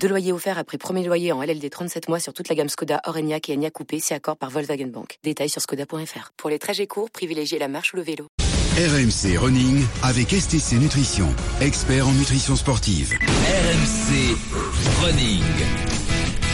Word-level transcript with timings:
Deux 0.00 0.08
loyers 0.08 0.32
offerts 0.32 0.58
après 0.58 0.78
premier 0.78 1.04
loyer 1.04 1.32
en 1.32 1.42
LLD 1.42 1.68
37 1.70 2.08
mois 2.08 2.20
sur 2.20 2.32
toute 2.32 2.48
la 2.48 2.54
gamme 2.54 2.68
Skoda, 2.68 3.00
Orenia 3.06 3.38
et 3.48 3.54
Enya 3.54 3.70
Coupé, 3.70 4.00
si 4.00 4.14
accord 4.14 4.36
par 4.36 4.50
Volkswagen 4.50 4.86
Bank. 4.86 5.18
Détails 5.24 5.48
sur 5.48 5.60
skoda.fr. 5.60 6.32
Pour 6.36 6.50
les 6.50 6.58
trajets 6.58 6.86
courts, 6.86 7.10
privilégiez 7.10 7.58
la 7.58 7.68
marche 7.68 7.92
ou 7.92 7.96
le 7.96 8.02
vélo. 8.02 8.28
RMC 8.76 9.38
Running 9.38 9.84
avec 10.02 10.30
STC 10.30 10.78
Nutrition, 10.78 11.28
expert 11.60 12.06
en 12.06 12.12
nutrition 12.12 12.56
sportive. 12.56 13.14
RMC 13.22 14.36
Running. 15.02 15.95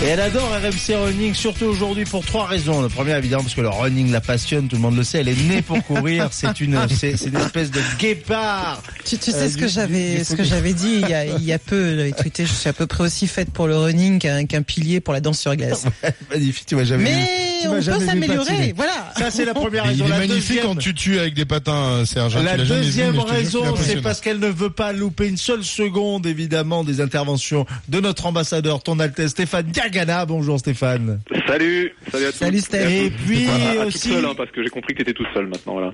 Et 0.02 0.06
elle 0.06 0.20
adore 0.20 0.48
RMC 0.50 0.96
Running, 0.96 1.32
surtout 1.32 1.66
aujourd'hui 1.66 2.04
pour 2.04 2.24
trois 2.26 2.46
raisons. 2.46 2.82
La 2.82 2.88
première, 2.88 3.18
évidemment, 3.18 3.44
parce 3.44 3.54
que 3.54 3.60
le 3.60 3.68
running 3.68 4.10
la 4.10 4.20
passionne, 4.20 4.66
tout 4.66 4.74
le 4.74 4.82
monde 4.82 4.96
le 4.96 5.04
sait. 5.04 5.20
Elle 5.20 5.28
est 5.28 5.40
née 5.48 5.62
pour 5.62 5.80
courir. 5.84 6.28
C'est 6.32 6.60
une, 6.60 6.76
c'est, 6.88 7.12
une 7.24 7.36
espèce 7.36 7.70
de 7.70 7.80
guépard. 8.00 8.82
Tu, 9.04 9.16
tu 9.16 9.30
sais 9.30 9.36
Euh, 9.36 9.48
ce 9.48 9.56
que 9.56 9.68
j'avais, 9.68 10.16
du- 10.18 10.24
ce 10.24 10.34
que 10.34 10.42
j'avais 10.42 10.72
dit 10.72 10.98
il 11.02 11.08
y 11.08 11.14
a, 11.14 11.24
il 11.38 11.44
y 11.44 11.52
a 11.52 11.58
peu, 11.60 11.96
j'avais 11.96 12.10
tweeté, 12.12 12.46
je 12.46 12.52
suis 12.52 12.68
à 12.68 12.72
peu 12.72 12.88
près 12.88 13.04
aussi 13.04 13.28
faite 13.28 13.50
pour 13.52 13.68
le 13.68 13.76
running 13.76 14.18
qu'un, 14.18 14.62
pilier 14.62 14.98
pour 15.00 15.14
la 15.14 15.20
danse 15.20 15.38
sur 15.38 15.54
glace. 15.54 15.84
Magnifique, 16.30 16.66
tu 16.66 16.74
m'as 16.74 16.84
jamais 16.84 17.12
vu. 17.12 17.20
Mais 17.70 17.80
tu 17.80 17.90
on 17.90 17.98
peut 17.98 18.04
s'améliorer, 18.06 18.72
voilà. 18.76 19.12
Ça, 19.16 19.30
c'est 19.30 19.44
la 19.44 19.54
première 19.54 19.84
Il 19.86 19.88
raison. 19.90 20.06
est 20.06 20.08
La 20.08 20.18
magnifique 20.18 20.48
deuxième- 20.48 20.64
quand 20.66 20.76
tu 20.76 20.94
tues 20.94 21.18
avec 21.18 21.34
des 21.34 21.44
patins, 21.44 22.04
Serge. 22.04 22.36
hein, 22.36 22.42
La 22.42 22.56
tu 22.56 22.62
vu, 22.62 22.68
deuxième 22.68 23.18
raison, 23.18 23.74
c'est 23.76 24.02
parce 24.02 24.20
qu'elle 24.20 24.38
ne 24.38 24.48
veut 24.48 24.70
pas 24.70 24.92
louper 24.92 25.28
une 25.28 25.36
seule 25.36 25.64
seconde, 25.64 26.26
évidemment, 26.26 26.84
des 26.84 27.00
interventions 27.00 27.66
de 27.88 28.00
notre 28.00 28.26
ambassadeur, 28.26 28.82
ton 28.82 28.98
Altesse 28.98 29.30
Stéphane 29.32 29.66
Diagana. 29.66 30.26
Bonjour 30.26 30.58
Stéphane. 30.58 31.20
Salut, 31.46 31.94
salut 32.10 32.24
à 32.26 32.32
tous. 32.32 32.38
Salut, 32.38 32.60
Steph. 32.60 32.90
Et 32.90 33.10
puis 33.10 33.46
À, 33.48 33.54
à 33.54 33.74
toute 33.84 33.86
aussi, 33.94 34.08
seule, 34.10 34.24
hein, 34.24 34.34
parce 34.36 34.50
que 34.50 34.62
j'ai 34.62 34.70
compris 34.70 34.94
que 34.94 34.98
t'étais 34.98 35.12
tout 35.14 35.26
seul 35.34 35.46
maintenant, 35.46 35.72
voilà. 35.74 35.92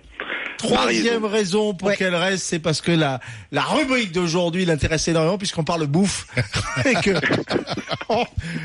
Troisième 0.58 1.24
raison 1.24 1.72
pour 1.74 1.88
Ouais. 1.88 1.96
qu'elle 1.96 2.14
reste, 2.14 2.44
c'est 2.44 2.58
parce 2.58 2.80
que 2.80 2.92
la, 2.92 3.20
la 3.52 3.62
rubrique 3.62 4.12
d'aujourd'hui 4.12 4.64
l'intéresse 4.64 5.08
énormément 5.08 5.38
puisqu'on 5.38 5.64
parle 5.64 5.86
bouffe. 5.86 6.26
Et 6.84 6.94
que, 6.94 7.10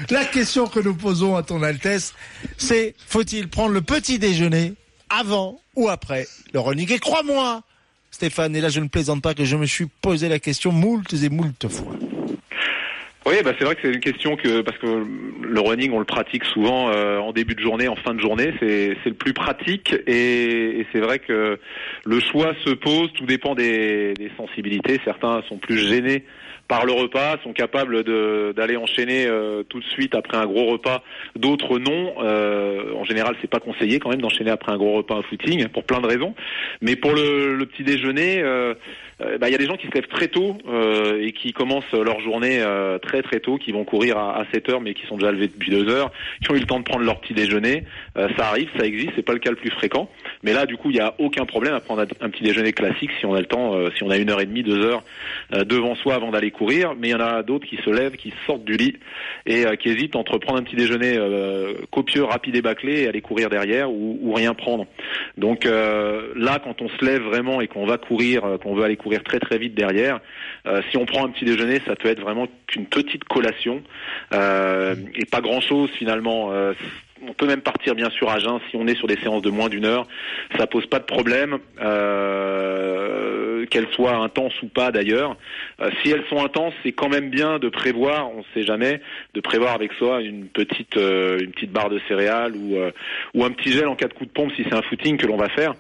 la 0.10 0.26
question 0.26 0.68
que 0.68 0.80
nous 0.80 0.96
posons 0.96 1.36
à 1.36 1.44
ton 1.44 1.64
Altesse, 1.64 2.14
c'est 2.58 2.96
faut-il 3.08 3.48
prendre 3.50 3.72
le 3.74 3.82
petit 3.82 4.20
déjeuner 4.20 4.74
avant 5.10 5.60
ou 5.76 5.90
après 5.90 6.28
le 6.54 6.60
running 6.60 6.92
Et 6.92 7.00
crois-moi, 7.00 7.62
Stéphane, 8.12 8.56
et 8.56 8.62
là 8.62 8.70
je 8.70 8.80
ne 8.80 8.88
plaisante 8.88 9.22
pas 9.22 9.34
que 9.34 9.46
je 9.46 9.56
me 9.56 9.66
suis 9.66 9.86
posé 10.02 10.30
la 10.30 10.40
question 10.40 10.72
moult 10.72 11.14
et 11.14 11.30
moult 11.30 11.68
fois. 11.70 11.94
Oui, 13.26 13.36
bah 13.44 13.52
c'est 13.58 13.64
vrai 13.64 13.76
que 13.76 13.82
c'est 13.84 13.94
une 13.94 14.02
question 14.02 14.36
que 14.36 14.62
parce 14.62 14.78
que 14.80 14.86
le 14.86 15.60
running 15.62 15.92
on 15.94 16.00
le 16.00 16.06
pratique 16.06 16.44
souvent 16.44 16.90
euh, 16.90 17.20
en 17.20 17.32
début 17.32 17.56
de 17.56 17.62
journée, 17.62 17.88
en 17.88 17.96
fin 17.96 18.14
de 18.14 18.20
journée, 18.20 18.54
c'est 18.60 18.98
c'est 19.02 19.10
le 19.10 19.16
plus 19.16 19.34
pratique 19.34 19.96
et, 20.08 20.80
et 20.82 20.88
c'est 20.92 21.00
vrai 21.00 21.20
que 21.20 21.58
le 22.06 22.20
choix 22.20 22.54
se 22.66 22.72
pose, 22.72 23.14
tout 23.14 23.26
dépend 23.26 23.56
des, 23.56 24.14
des 24.16 24.30
sensibilités. 24.36 25.00
Certains 25.06 25.42
sont 25.48 25.58
plus 25.58 25.78
gênés 25.78 26.26
par 26.68 26.86
le 26.86 26.94
repas, 26.94 27.38
sont 27.44 27.54
capables 27.54 28.04
d'aller 28.54 28.78
enchaîner 28.78 29.26
euh, 29.28 29.64
tout 29.64 29.80
de 29.80 29.86
suite 29.86 30.16
après 30.16 30.38
un 30.38 30.46
gros 30.46 30.66
repas. 30.66 31.04
D'autres 31.36 31.78
non. 31.78 32.14
Euh, 32.20 32.94
en 32.96 33.04
général, 33.04 33.36
c'est 33.42 33.50
pas 33.50 33.60
conseillé 33.60 34.00
quand 34.00 34.10
même 34.10 34.22
d'enchaîner 34.22 34.52
après 34.52 34.72
un 34.72 34.78
gros 34.78 34.94
repas 34.94 35.16
un 35.16 35.22
footing 35.24 35.68
pour 35.68 35.84
plein 35.84 36.00
de 36.00 36.08
raisons. 36.08 36.34
Mais 36.82 36.96
pour 36.96 37.12
le, 37.12 37.64
petit 37.66 37.84
déjeuner, 37.84 38.42
euh, 38.42 38.74
bah, 39.40 39.50
il 39.50 39.52
y 39.52 39.56
a 39.56 39.58
des 39.58 39.66
gens 39.66 39.78
qui 39.78 39.88
se 39.88 39.94
lèvent 39.94 40.08
très 40.08 40.28
tôt 40.28 40.58
et 41.20 41.32
qui 41.34 41.54
commencent 41.54 41.92
leur 41.94 42.20
journée 42.22 42.64
très 43.02 43.22
très 43.22 43.40
tôt, 43.40 43.58
qui 43.58 43.72
vont 43.72 43.84
courir 43.84 44.18
à, 44.18 44.40
à 44.40 44.46
7 44.54 44.70
heures 44.70 44.82
mais 44.82 44.94
qui 44.94 45.06
sont 45.08 45.18
déjà 45.18 45.32
levés 45.32 45.48
depuis 45.48 45.72
2 45.72 45.90
heures, 45.90 46.12
qui 46.44 46.52
ont 46.52 46.56
eu 46.56 46.60
le 46.60 46.66
temps 46.66 46.80
de 46.80 46.84
prendre 46.84 47.06
leur 47.06 47.20
petit 47.20 47.34
déjeuner. 47.34 47.84
Ça 48.16 48.48
arrive, 48.48 48.70
ça 48.78 48.86
existe, 48.86 49.12
c'est 49.16 49.22
pas 49.26 49.34
le 49.34 49.40
cas 49.40 49.52
le 49.52 49.56
plus 49.56 49.72
fréquent. 49.72 50.10
Mais 50.44 50.54
là, 50.54 50.66
du 50.66 50.78
coup, 50.78 50.90
il 50.90 50.96
n'y 50.96 51.00
a 51.00 51.14
aucun 51.20 51.46
problème 51.46 51.74
à 51.74 51.80
prendre 51.80 52.02
un, 52.02 52.30
petit 52.30 52.44
déjeuner 52.44 52.74
classique 52.74 53.12
si 53.20 53.26
on 53.26 53.34
a 53.34 53.40
le 53.40 53.46
temps, 53.46 53.76
euh, 53.76 53.90
si 53.96 54.04
on 54.04 54.10
a 54.10 54.18
une 54.18 54.30
heure 54.30 54.42
et 54.42 54.46
demie, 54.46 54.62
deux 54.62 54.86
heures 54.86 55.04
euh, 55.54 55.64
devant 55.64 55.96
soi 55.96 56.16
avant 56.16 56.32
d'aller 56.32 56.52
courir. 56.52 56.96
Mais 56.98 57.10
il 57.10 57.12
y 57.12 57.16
en 57.16 57.22
a 57.22 57.44
d'autres 57.44 57.66
qui 57.66 57.78
se 57.78 57.90
lèvent, 57.90 58.18
qui 58.18 58.34
sortent 58.46 58.66
du 58.66 58.76
lit 58.76 58.98
et 59.46 59.66
euh, 59.66 59.76
qui 59.76 59.90
hésitent 59.90 60.16
entre 60.16 60.38
prendre 60.38 60.60
un 60.60 60.64
petit 60.64 60.76
déjeuner 60.76 61.16
euh, 61.18 61.74
copieux, 61.92 62.24
rapide 62.24 62.56
et 62.58 62.62
bâclé 62.62 63.04
et 63.04 63.08
aller 63.08 63.22
courir 63.22 63.50
derrière 63.50 63.90
ou, 63.90 64.20
ou 64.22 64.34
rien 64.34 64.54
prendre. 64.54 64.86
Donc 65.38 65.66
euh, 65.66 66.34
là, 66.36 66.60
quand 66.62 66.82
on 66.82 66.90
se 66.90 67.06
lève 67.06 67.22
vraiment 67.22 67.62
et 67.62 67.68
qu'on 67.68 67.86
va 67.86 67.98
courir, 67.98 68.44
qu'on 68.62 68.76
veut 68.76 68.84
aller 68.84 68.98
courir 68.98 69.24
très 69.24 69.40
très 69.40 69.58
vite 69.58 69.76
derrière, 69.76 70.20
si 70.90 70.98
on 70.98 71.06
prend 71.06 71.26
un 71.26 71.30
petit 71.30 71.46
déjeuner, 71.46 71.82
ça 71.86 71.96
peut 71.96 72.10
être 72.10 72.22
vraiment 72.22 72.48
qu'une 72.68 72.86
petite 72.86 73.24
collation 73.26 73.82
et 74.32 75.26
pas 75.30 75.42
grand 75.42 75.62
chose 75.62 75.90
finalement. 75.92 76.52
On 77.28 77.34
peut 77.34 77.48
même 77.48 77.62
partir 77.62 77.96
bien 77.96 78.10
sûr 78.10 78.30
à 78.30 78.40
jeun 78.40 78.60
si 78.70 78.76
on 78.76 78.88
est 78.88 78.96
sur 78.96 79.08
des 79.08 79.18
séances 79.18 79.42
de 79.42 79.50
moins 79.50 79.70
d'une 79.70 79.86
heure, 79.86 80.08
ça 80.58 80.68
pose 80.68 80.86
pas 80.88 81.00
de 81.00 81.06
problème, 81.06 81.58
euh, 81.82 83.66
qu'elles 83.68 83.88
soient 83.94 84.16
intenses 84.16 84.54
ou 84.62 84.68
pas 84.68 84.92
d'ailleurs. 84.92 85.36
Euh, 85.82 85.90
si 86.02 86.12
elles 86.12 86.24
sont 86.30 86.44
intenses, 86.44 86.74
c'est 86.84 86.92
quand 86.92 87.10
même 87.10 87.30
bien 87.30 87.60
de 87.60 87.70
prévoir, 87.70 88.30
on 88.30 88.44
sait 88.54 88.64
jamais, 88.64 89.02
de 89.34 89.42
prévoir 89.42 89.74
avec 89.74 89.94
soi 89.94 90.22
une 90.22 90.48
petite 90.48 90.98
euh, 90.98 91.40
une 91.40 91.52
petite 91.52 91.72
barre 91.72 91.90
de 91.90 92.00
céréales 92.08 92.56
ou 92.56 92.78
euh, 92.78 92.92
ou 93.34 93.44
un 93.44 93.52
petit 93.52 93.72
gel 93.72 93.88
en 93.88 93.96
cas 93.96 94.08
de 94.08 94.14
coup 94.14 94.26
de 94.26 94.32
pompe 94.32 94.52
si 94.56 94.64
c'est 94.64 94.76
un 94.76 94.82
footing 94.84 95.18
que 95.18 95.28
l'on 95.28 95.38
va 95.38 95.50
faire. 95.50 95.74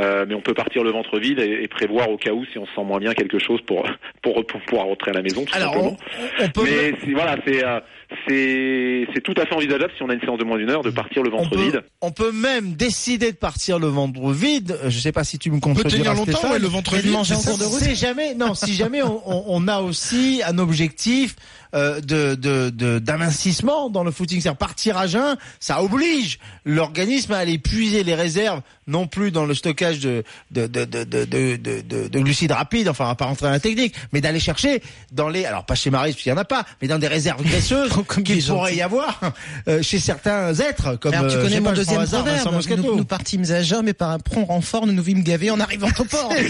Euh, 0.00 0.24
mais 0.28 0.34
on 0.34 0.40
peut 0.40 0.54
partir 0.54 0.82
le 0.84 0.90
ventre 0.90 1.18
vide 1.18 1.38
et, 1.40 1.62
et 1.62 1.68
prévoir 1.68 2.10
au 2.10 2.16
cas 2.16 2.32
où 2.32 2.44
si 2.46 2.58
on 2.58 2.66
se 2.66 2.74
sent 2.74 2.84
moins 2.84 2.98
bien 2.98 3.14
quelque 3.14 3.38
chose 3.38 3.60
pour 3.62 3.86
pour, 4.22 4.44
pour 4.46 4.60
pouvoir 4.62 4.86
rentrer 4.86 5.10
à 5.10 5.14
la 5.14 5.22
maison. 5.22 5.44
Tout 5.44 5.56
Alors, 5.56 5.74
simplement. 5.74 5.96
on, 6.40 6.44
on 6.44 6.48
peut 6.50 6.62
Mais 6.64 7.12
voilà, 7.12 7.36
c'est 7.46 7.64
euh, 7.64 7.80
c'est 8.28 9.20
tout 9.22 9.34
à 9.36 9.46
fait 9.46 9.54
envisageable 9.54 9.92
si 9.96 10.02
on 10.02 10.08
a 10.08 10.14
une 10.14 10.20
séance 10.20 10.38
de 10.38 10.44
moins 10.44 10.56
d'une 10.58 10.70
heure 10.70 10.82
de 10.82 10.90
partir 10.90 11.22
le 11.22 11.32
on 11.32 11.38
ventre 11.38 11.50
peut, 11.50 11.62
vide. 11.62 11.82
on 12.00 12.10
peut 12.10 12.32
même 12.32 12.74
décider 12.74 13.32
de 13.32 13.36
partir 13.36 13.78
le 13.78 13.86
ventre 13.86 14.30
vide. 14.32 14.78
Je 14.88 14.98
sais 14.98 15.12
pas 15.12 15.24
si 15.24 15.38
tu 15.38 15.50
me 15.50 15.56
On 15.56 15.60
peut 15.60 15.68
contrediras, 15.82 15.98
tenir 16.02 16.14
longtemps, 16.14 16.32
Stéphane. 16.32 16.52
ouais, 16.52 16.58
le 16.58 16.66
ventre 16.68 16.96
vide. 16.96 17.12
manger 17.12 17.34
en 17.34 17.40
cours 17.42 17.58
de 17.58 17.64
route. 17.64 17.82
Jamais, 17.94 18.34
non, 18.34 18.54
si 18.54 18.74
jamais 18.74 19.02
on, 19.02 19.22
on- 19.26 19.44
on 19.48 19.68
a 19.68 19.80
aussi 19.80 20.42
un 20.46 20.58
objectif 20.58 21.36
euh, 21.74 22.00
de 22.00 22.34
de- 22.34 22.70
de- 22.70 22.98
d'amincissement 22.98 23.90
dans 23.90 24.04
le 24.04 24.10
footing, 24.10 24.40
c'est-à-dire 24.40 24.58
partir 24.58 24.96
à 24.96 25.06
jeun, 25.06 25.36
ça 25.60 25.82
oblige 25.82 26.38
l'organisme 26.64 27.32
à 27.32 27.38
aller 27.38 27.58
puiser 27.58 28.04
les 28.04 28.14
réserves, 28.14 28.60
non 28.86 29.06
plus 29.06 29.30
dans 29.30 29.44
le 29.46 29.54
stockage 29.54 29.98
de 30.00 30.24
de 30.50 30.66
de 30.66 30.84
de 30.84 31.04
de, 31.04 31.24
de, 31.24 31.56
de- 31.56 31.80
de- 31.80 32.08
de 32.08 32.20
glucides 32.20 32.52
rapides, 32.52 32.88
enfin 32.88 33.04
on 33.04 33.08
va 33.08 33.14
pas 33.14 33.24
rentrer 33.26 33.46
dans 33.46 33.52
la 33.52 33.60
technique, 33.60 33.94
mais 34.12 34.20
d'aller 34.20 34.40
chercher 34.40 34.82
dans 35.12 35.28
les, 35.28 35.44
alors 35.44 35.64
pas 35.66 35.74
chez 35.74 35.90
Maris 35.90 36.12
parce 36.12 36.22
qu'il 36.22 36.30
y 36.30 36.34
en 36.34 36.38
a 36.38 36.44
pas, 36.44 36.64
mais 36.80 36.88
dans 36.88 36.98
des 36.98 37.08
réserves 37.08 37.42
graisseuses 37.42 37.90
qu'il 38.24 38.36
pourrait 38.56 38.76
y 38.76 38.82
avoir 38.82 39.20
euh, 39.68 39.82
chez 39.82 39.98
certains 39.98 40.54
êtres, 40.54 40.96
comme 40.96 41.12
Alors 41.14 41.30
tu 41.30 41.36
euh, 41.38 41.42
connais 41.42 41.60
mon 41.60 41.70
deuxième 41.76 42.00
proverbe. 42.20 42.38
Nous, 42.76 42.82
nous 42.98 43.04
partîmes 43.04 43.44
à 43.50 43.62
jeun, 43.62 43.82
mais 43.84 43.92
par 43.94 44.10
un 44.10 44.18
prompt 44.18 44.44
renfort, 44.46 44.86
nous 44.86 44.92
nous 44.92 45.02
vîmes 45.02 45.22
gaver 45.22 45.50
en 45.50 45.60
arrivant 45.60 45.88
au 45.98 46.04
port. 46.04 46.32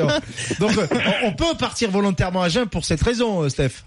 Donc 0.58 0.72
on 1.24 1.32
peut 1.32 1.56
partir 1.58 1.90
volontairement 1.90 2.42
à 2.42 2.48
jeun 2.48 2.66
pour 2.66 2.84
cette 2.84 3.02
raison, 3.02 3.48
Steph. 3.48 3.82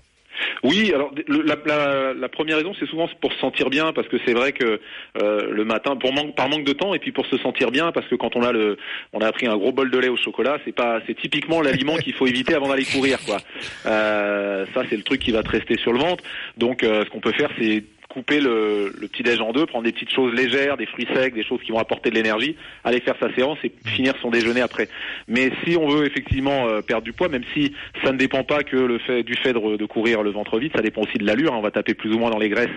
Oui, 0.63 0.93
alors 0.93 1.11
la, 1.27 1.55
la- 1.65 2.13
la 2.13 2.29
première 2.29 2.57
raison, 2.57 2.73
c'est 2.79 2.85
souvent 2.87 3.09
pour 3.19 3.33
se 3.33 3.39
sentir 3.39 3.69
bien, 3.69 3.91
parce 3.91 4.07
que 4.07 4.17
c'est 4.25 4.33
vrai 4.33 4.53
que 4.53 4.79
euh, 5.21 5.51
le 5.51 5.65
matin, 5.65 5.95
pour 5.97 6.11
par 6.35 6.47
manque 6.49 6.63
de 6.63 6.71
temps, 6.73 6.93
et 6.93 6.99
puis 6.99 7.11
pour 7.11 7.25
se 7.25 7.37
sentir 7.37 7.69
bien, 7.69 7.91
parce 7.91 8.07
que 8.07 8.15
quand 8.15 8.35
on 8.37 8.43
a 8.43 8.51
le, 8.53 8.77
on 9.11 9.19
a 9.19 9.31
pris 9.33 9.45
un 9.47 9.57
gros 9.57 9.71
bol 9.73 9.91
de 9.91 9.97
lait 9.97 10.07
au 10.07 10.15
chocolat, 10.17 10.57
c'est 10.63 10.71
pas, 10.71 10.99
c'est 11.05 11.15
typiquement 11.19 11.61
l'aliment 11.61 11.97
qu'il 11.97 12.13
faut 12.13 12.27
éviter 12.27 12.53
avant 12.55 12.69
d'aller 12.69 12.85
courir, 12.85 13.19
quoi. 13.25 13.37
Euh, 13.85 14.65
ça, 14.73 14.83
c'est 14.89 14.95
le 14.97 15.03
truc 15.03 15.21
qui 15.21 15.31
va 15.31 15.43
te 15.43 15.49
rester 15.49 15.77
sur 15.77 15.91
le 15.93 15.99
ventre. 15.99 16.23
Donc, 16.57 16.83
euh, 16.83 17.03
ce 17.03 17.09
qu'on 17.09 17.19
peut 17.19 17.33
faire, 17.33 17.49
c'est 17.59 17.83
couper 18.09 18.39
le, 18.39 18.93
le 18.99 19.07
petit 19.07 19.23
déj 19.23 19.39
en 19.41 19.51
deux, 19.51 19.65
prendre 19.65 19.85
des 19.85 19.91
petites 19.91 20.11
choses 20.13 20.33
légères, 20.33 20.77
des 20.77 20.85
fruits 20.85 21.07
secs, 21.13 21.33
des 21.33 21.43
choses 21.43 21.61
qui 21.63 21.71
vont 21.71 21.79
apporter 21.79 22.09
de 22.09 22.15
l'énergie, 22.15 22.55
aller 22.83 22.99
faire 23.01 23.15
sa 23.19 23.33
séance 23.33 23.57
et 23.63 23.71
finir 23.85 24.13
son 24.21 24.29
déjeuner 24.29 24.61
après. 24.61 24.87
Mais 25.27 25.51
si 25.63 25.75
on 25.77 25.87
veut 25.87 26.05
effectivement 26.05 26.67
euh, 26.67 26.81
perdre 26.81 27.03
du 27.03 27.13
poids, 27.13 27.29
même 27.29 27.43
si 27.53 27.73
ça 28.03 28.11
ne 28.11 28.17
dépend 28.17 28.43
pas 28.43 28.63
que 28.63 28.77
le 28.77 28.97
fait 28.99 29.23
du 29.23 29.35
fait 29.35 29.53
de, 29.53 29.77
de 29.77 29.85
courir 29.85 30.23
le 30.23 30.31
ventre 30.31 30.59
vide, 30.59 30.71
ça 30.75 30.81
dépend 30.81 31.01
aussi 31.01 31.17
de 31.17 31.25
l'allure. 31.25 31.53
hein. 31.53 31.57
On 31.57 31.61
va 31.61 31.71
taper 31.71 31.93
plus 31.93 32.13
ou 32.13 32.19
moins 32.19 32.29
dans 32.29 32.39
les 32.39 32.49
graisses 32.49 32.69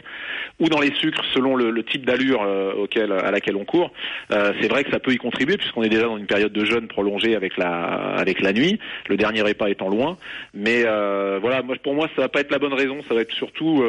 ou 0.60 0.68
dans 0.68 0.80
les 0.80 0.92
sucres 0.94 1.24
selon 1.34 1.54
le, 1.56 1.70
le 1.70 1.82
type 1.84 2.06
d'allure 2.06 2.42
euh, 2.42 2.72
auquel 2.74 3.12
à 3.12 3.30
laquelle 3.30 3.56
on 3.56 3.64
court. 3.64 3.92
Euh, 4.30 4.52
c'est 4.60 4.68
vrai 4.68 4.84
que 4.84 4.90
ça 4.90 4.98
peut 5.00 5.12
y 5.12 5.16
contribuer 5.18 5.56
puisqu'on 5.56 5.82
est 5.82 5.88
déjà 5.88 6.04
dans 6.04 6.16
une 6.16 6.26
période 6.26 6.52
de 6.52 6.64
jeûne 6.64 6.88
prolongée 6.88 7.34
avec 7.34 7.56
la 7.56 7.68
avec 8.16 8.40
la 8.40 8.52
nuit, 8.52 8.78
le 9.08 9.16
dernier 9.16 9.42
repas 9.42 9.68
étant 9.68 9.88
loin. 9.88 10.16
Mais 10.54 10.84
euh, 10.86 11.38
voilà, 11.40 11.62
moi 11.62 11.76
pour 11.82 11.94
moi 11.94 12.08
ça 12.16 12.22
va 12.22 12.28
pas 12.28 12.40
être 12.40 12.50
la 12.50 12.58
bonne 12.58 12.74
raison. 12.74 12.98
Ça 13.08 13.14
va 13.14 13.20
être 13.20 13.32
surtout 13.32 13.84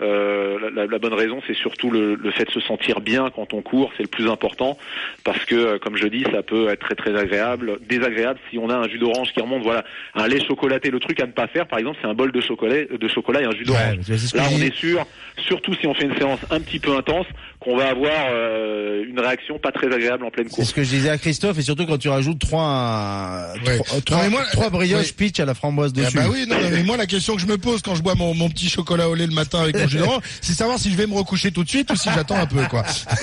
euh, 0.00 0.70
la, 0.74 0.81
la, 0.82 0.86
la 0.90 0.98
bonne 0.98 1.14
raison, 1.14 1.40
c'est 1.46 1.56
surtout 1.56 1.90
le, 1.90 2.14
le 2.14 2.30
fait 2.32 2.44
de 2.44 2.50
se 2.50 2.60
sentir 2.60 3.00
bien 3.00 3.30
quand 3.34 3.54
on 3.54 3.62
court, 3.62 3.90
c'est 3.96 4.02
le 4.02 4.08
plus 4.08 4.28
important, 4.28 4.76
parce 5.24 5.44
que, 5.44 5.54
euh, 5.54 5.78
comme 5.78 5.96
je 5.96 6.06
dis, 6.06 6.24
ça 6.32 6.42
peut 6.42 6.68
être 6.68 6.80
très 6.80 6.94
très 6.94 7.16
agréable, 7.18 7.78
désagréable 7.88 8.38
si 8.50 8.58
on 8.58 8.68
a 8.70 8.74
un 8.76 8.88
jus 8.88 8.98
d'orange 8.98 9.32
qui 9.32 9.40
remonte, 9.40 9.62
voilà, 9.62 9.84
un 10.14 10.28
lait 10.28 10.44
chocolaté. 10.46 10.90
Le 10.90 11.00
truc 11.00 11.20
à 11.20 11.26
ne 11.26 11.32
pas 11.32 11.46
faire, 11.46 11.66
par 11.66 11.78
exemple, 11.78 11.98
c'est 12.02 12.08
un 12.08 12.14
bol 12.14 12.32
de 12.32 12.40
chocolat, 12.40 12.84
de 12.84 13.08
chocolat 13.08 13.42
et 13.42 13.44
un 13.44 13.52
jus 13.52 13.64
d'orange. 13.64 13.98
Ouais, 14.08 14.16
c'est 14.18 14.36
Là, 14.36 14.44
on 14.52 14.60
est 14.60 14.74
sûr, 14.74 15.04
surtout 15.46 15.74
si 15.74 15.86
on 15.86 15.94
fait 15.94 16.04
une 16.04 16.16
séance 16.16 16.40
un 16.50 16.60
petit 16.60 16.78
peu 16.78 16.96
intense, 16.96 17.26
qu'on 17.60 17.76
va 17.76 17.88
avoir 17.90 18.12
euh, 18.32 19.04
une 19.08 19.20
réaction 19.20 19.58
pas 19.58 19.70
très 19.70 19.86
agréable 19.86 20.24
en 20.24 20.30
pleine 20.30 20.48
C'est 20.48 20.56
course. 20.56 20.68
ce 20.70 20.74
que 20.74 20.82
je 20.82 20.88
disais 20.90 21.10
à 21.10 21.18
Christophe 21.18 21.58
et 21.58 21.62
surtout 21.62 21.86
quand 21.86 21.98
tu 21.98 22.08
rajoutes 22.08 22.40
trois, 22.40 23.52
Ouais. 23.64 23.78
trois, 23.78 23.96
Non, 23.96 24.00
trois, 24.04 24.22
mais 24.24 24.28
moi- 24.30 24.44
trois 24.52 24.70
brioches 24.70 25.12
pitch 25.14 25.38
à 25.40 25.44
la 25.44 25.54
framboise 25.54 25.92
Ah 25.96 26.00
dessus. 26.00 26.16
bah 26.16 26.24
oui, 26.30 26.44
non, 26.48 26.56
non, 26.60 26.68
mais 26.72 26.82
moi 26.82 26.96
la 26.96 27.06
question 27.06 27.36
que 27.36 27.40
je 27.40 27.46
me 27.46 27.58
pose 27.58 27.82
quand 27.82 27.94
je 27.94 28.02
bois 28.02 28.14
mon, 28.16 28.34
mon 28.34 28.48
petit 28.48 28.68
chocolat 28.68 29.08
au 29.08 29.14
lait 29.14 29.26
le 29.26 29.32
matin 29.34 29.60
avec 29.62 29.76
mon 29.78 29.86
jus 29.86 29.98
d'orange, 29.98 30.22
c'est 30.40 30.54
savoir 30.54 30.71
si 30.78 30.90
je 30.90 30.96
vais 30.96 31.06
me 31.06 31.14
recoucher 31.14 31.50
tout 31.52 31.64
de 31.64 31.68
suite 31.68 31.90
ou 31.92 31.96
si 31.96 32.08
j'attends 32.14 32.36
un 32.36 32.46
peu 32.46 32.62
quoi. 32.70 32.82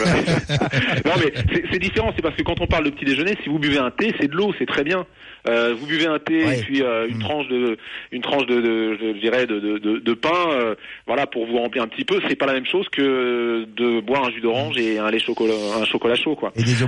non 1.06 1.14
mais 1.18 1.34
c'est- 1.72 1.80
différent, 1.80 2.12
c'est 2.16 2.22
parce 2.22 2.36
que 2.36 2.44
quand 2.44 2.60
on 2.60 2.68
parle 2.68 2.84
de 2.86 2.90
petit 2.90 3.06
déjeuner, 3.06 3.36
si 3.42 3.48
vous 3.50 3.58
buvez 3.58 3.78
un 3.78 3.90
thé, 3.90 4.14
c'est 4.20 4.28
de 4.28 4.36
l'eau, 4.36 4.54
c'est 4.60 4.66
très 4.66 4.84
bien. 4.84 5.06
Euh, 5.48 5.74
vous 5.80 5.86
buvez 5.88 6.06
un 6.08 6.20
thé 6.20 6.44
Ouais. 6.44 6.60
et 6.60 6.62
puis 6.64 6.82
euh, 6.84 7.08
une 7.08 7.18
Mm. 7.18 7.22
tranche 7.22 7.48
de 7.48 7.78
une 8.12 8.22
tranche 8.22 8.46
de, 8.46 8.56
de- 8.60 8.98
je 9.00 9.20
dirais 9.22 9.48
de, 9.48 9.60
de, 9.60 10.14
pain, 10.14 10.30
euh, 10.52 10.76
voilà 11.08 11.26
pour 11.28 11.46
vous 11.48 11.58
remplir 11.58 11.82
un 11.84 11.88
petit 11.88 12.04
peu. 12.04 12.20
C'est 12.28 12.36
pas 12.36 12.46
la 12.46 12.52
même 12.54 12.66
chose 12.66 12.86
que 12.92 13.66
de 13.78 14.02
boire 14.02 14.26
un 14.26 14.32
jus 14.32 14.42
d'orange 14.42 14.78
et 14.78 15.00
un 15.00 15.10
lait 15.10 15.20
chocolat, 15.20 15.54
un 15.82 15.86
chocolat 15.86 16.16
chaud 16.16 16.36
quoi. 16.36 16.52
Et 16.58 16.64
des 16.64 16.84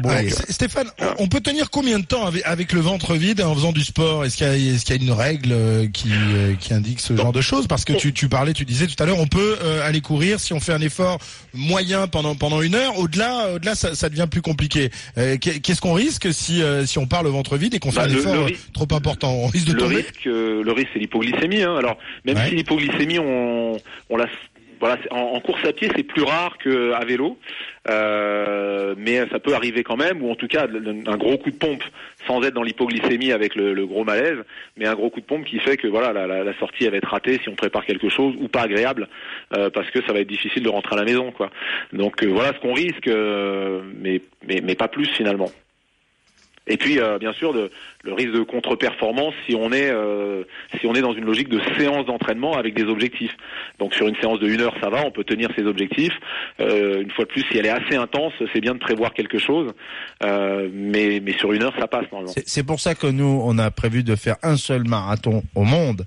Stéphane, 0.49 0.87
on- 0.99 1.23
on 1.23 1.27
peut 1.27 1.39
tenir 1.39 1.69
combien 1.69 1.97
de 1.99 2.05
temps 2.05 2.25
avec, 2.25 2.41
avec 2.45 2.73
le 2.73 2.81
ventre 2.81 3.13
vide 3.15 3.41
en 3.41 3.53
faisant 3.55 3.71
du 3.71 3.81
sport? 3.81 4.25
Est-ce 4.25 4.35
qu'il 4.37 4.47
y, 4.47 4.49
a- 4.49 4.57
y 4.97 5.05
une 5.05 5.11
règle 5.13 5.55
qui, 5.93 6.09
qui 6.59 6.73
indique 6.73 6.99
ce 6.99 7.15
genre 7.15 7.31
de 7.31 7.41
choses? 7.41 7.67
Parce 7.67 7.85
que 7.85 7.93
tu, 7.93 8.11
tu 8.11 8.27
parlais, 8.27 8.51
tu 8.53 8.65
disais 8.65 8.87
tout 8.87 9.01
à 9.01 9.05
l'heure, 9.05 9.19
on 9.19 9.27
peut 9.27 9.55
aller 9.85 10.01
courir 10.01 10.41
si 10.41 10.50
on 10.53 10.59
fait 10.59 10.73
un 10.73 10.81
effort 10.81 11.19
moyen 11.53 12.07
pendant 12.07 12.35
pendant 12.35 12.61
une 12.61 12.75
heure. 12.75 12.97
Au-delà, 12.99 13.53
au-delà, 13.55 13.75
ça, 13.75 13.95
ça 13.95 14.09
devient 14.09 14.27
plus 14.29 14.41
compliqué. 14.41 14.89
Euh, 15.17 15.37
qu'est- 15.37 15.59
Qu'est-ce 15.59 15.81
qu'on 15.81 15.93
risque 15.93 16.33
si 16.33 16.61
euh, 16.61 16.85
si 16.85 16.97
on 16.97 17.05
part 17.07 17.23
le 17.23 17.29
ventre 17.29 17.57
vide 17.57 17.73
et 17.73 17.79
qu'on 17.79 17.91
fait 17.91 17.97
Bah, 17.99 18.03
un 18.05 18.07
le- 18.07 18.19
effort 18.19 18.35
le 18.35 18.41
euh, 18.53 18.57
trop 18.73 18.87
important? 18.91 19.31
On 19.33 19.47
risque 19.47 19.67
de 19.67 19.73
le 19.73 19.79
tomber? 19.79 19.95
risque, 19.97 20.25
le 20.25 20.71
risque, 20.71 20.89
c'est 20.93 20.99
l'hypoglycémie. 20.99 21.61
Hein. 21.63 21.75
Alors, 21.77 21.97
même 22.25 22.37
Ouais. 22.37 22.49
si 22.49 22.55
l'hypoglycémie, 22.55 23.19
on, 23.19 23.77
on 24.09 24.17
la, 24.17 24.25
voilà, 24.81 24.97
en, 25.11 25.39
course 25.41 25.63
à 25.63 25.73
pied, 25.73 25.89
c'est 25.95 26.01
plus 26.01 26.23
rare 26.23 26.57
qu'à 26.57 27.05
vélo, 27.05 27.37
euh, 27.87 28.95
mais 28.97 29.27
ça 29.29 29.39
peut 29.39 29.53
arriver 29.53 29.83
quand 29.83 29.95
même, 29.95 30.23
ou 30.23 30.31
en 30.31 30.35
tout 30.35 30.47
cas 30.47 30.65
un 30.65 31.17
gros 31.17 31.37
coup 31.37 31.51
de 31.51 31.55
pompe, 31.55 31.83
sans 32.25 32.41
être 32.43 32.55
dans 32.55 32.63
l'hypoglycémie 32.63 33.31
avec 33.31 33.53
le, 33.55 33.85
gros 33.85 34.03
malaise, 34.03 34.39
mais 34.77 34.87
un 34.87 34.95
gros 34.95 35.11
coup 35.11 35.21
de 35.21 35.25
pompe 35.25 35.45
qui 35.45 35.59
fait 35.59 35.77
que 35.77 35.87
voilà, 35.87 36.13
la, 36.25 36.57
sortie 36.57 36.85
elle 36.85 36.91
va 36.91 36.97
être 36.97 37.09
ratée 37.09 37.39
si 37.43 37.47
on 37.47 37.55
prépare 37.55 37.85
quelque 37.85 38.09
chose 38.09 38.33
ou 38.39 38.47
pas 38.47 38.63
agréable, 38.63 39.07
euh, 39.55 39.69
parce 39.69 39.89
que 39.91 40.01
ça 40.03 40.13
va 40.13 40.19
être 40.19 40.27
difficile 40.27 40.63
de 40.63 40.69
rentrer 40.69 40.95
à 40.95 40.99
la 40.99 41.05
maison, 41.05 41.31
quoi. 41.31 41.51
Donc 41.93 42.23
euh, 42.23 42.27
voilà 42.27 42.51
ce 42.53 42.59
qu'on 42.59 42.73
risque, 42.73 43.07
mais, 43.07 44.19
mais 44.47 44.61
mais 44.63 44.75
pas 44.75 44.87
plus 44.87 45.07
finalement. 45.09 45.51
Et 46.67 46.77
puis, 46.77 46.99
euh, 46.99 47.17
bien 47.17 47.33
sûr, 47.33 47.53
de, 47.53 47.71
le 48.03 48.13
risque 48.13 48.31
de 48.31 48.43
contre-performance 48.43 49.33
si 49.47 49.55
on 49.55 49.71
est 49.71 49.89
euh, 49.89 50.43
si 50.79 50.85
on 50.85 50.93
est 50.93 51.01
dans 51.01 51.13
une 51.13 51.25
logique 51.25 51.49
de 51.49 51.59
séance 51.77 52.05
d'entraînement 52.05 52.53
avec 52.53 52.75
des 52.75 52.83
objectifs. 52.83 53.35
Donc, 53.79 53.93
sur 53.95 54.07
une 54.07 54.15
séance 54.15 54.39
de 54.39 54.47
une 54.47 54.61
heure, 54.61 54.75
ça 54.79 54.89
va, 54.89 55.03
on 55.05 55.11
peut 55.11 55.23
tenir 55.23 55.49
ses 55.55 55.63
objectifs. 55.63 56.13
Euh, 56.59 57.01
une 57.01 57.11
fois 57.11 57.25
de 57.25 57.29
plus, 57.29 57.43
si 57.51 57.57
elle 57.57 57.65
est 57.65 57.69
assez 57.69 57.95
intense, 57.95 58.33
c'est 58.53 58.61
bien 58.61 58.73
de 58.73 58.79
prévoir 58.79 59.13
quelque 59.13 59.39
chose. 59.39 59.71
Euh, 60.23 60.69
mais 60.71 61.19
mais 61.23 61.33
sur 61.33 61.51
une 61.51 61.63
heure, 61.63 61.73
ça 61.79 61.87
passe 61.87 62.05
normalement. 62.11 62.33
C'est 62.45 62.65
pour 62.65 62.79
ça 62.79 62.93
que 62.93 63.07
nous, 63.07 63.41
on 63.43 63.57
a 63.57 63.71
prévu 63.71 64.03
de 64.03 64.15
faire 64.15 64.35
un 64.43 64.55
seul 64.55 64.87
marathon 64.87 65.43
au 65.55 65.63
monde. 65.63 66.05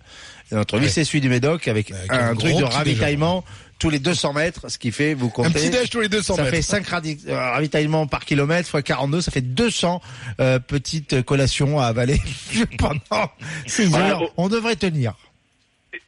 Notre 0.52 0.78
vie, 0.78 0.84
Ouais. 0.84 0.90
c'est 0.90 1.04
celui 1.04 1.20
du 1.20 1.28
Médoc 1.28 1.68
avec 1.68 1.90
Avec 1.90 2.12
un, 2.12 2.30
un 2.30 2.34
truc 2.34 2.56
de 2.56 2.64
ravitaillement 2.64 3.44
tous 3.80 3.90
les 3.90 3.98
200 3.98 4.34
mètres, 4.34 4.70
ce 4.70 4.78
qui 4.78 4.92
fait, 4.92 5.14
vous 5.14 5.28
comptez, 5.30 5.48
Un 5.48 5.52
petit 5.52 5.68
déj 5.70 5.90
tous 5.90 6.00
les 6.00 6.08
200 6.08 6.36
ça 6.36 6.42
mètres. 6.42 6.54
fait 6.54 6.62
5 6.62 6.86
ravitaillements 7.26 8.06
par 8.06 8.24
kilomètre 8.24 8.68
fois 8.68 8.82
42, 8.82 9.20
ça 9.20 9.30
fait 9.32 9.40
200 9.40 10.00
euh, 10.40 10.58
petites 10.60 11.22
collations 11.22 11.80
à 11.80 11.86
avaler 11.86 12.20
pendant 12.78 13.30
6 13.66 13.86
Voilà, 13.86 14.10
heures. 14.12 14.22
On 14.36 14.48
devrait 14.48 14.76
tenir. 14.76 15.14